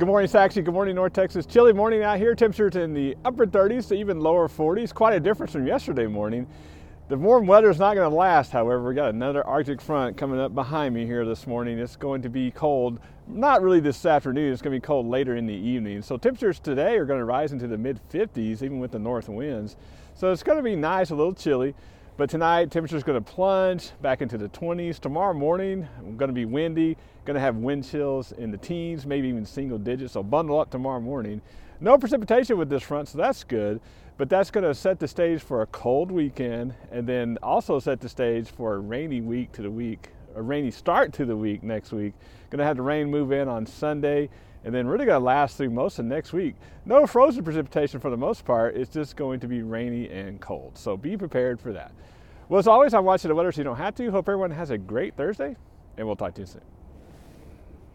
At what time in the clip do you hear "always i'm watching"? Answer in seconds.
52.66-53.28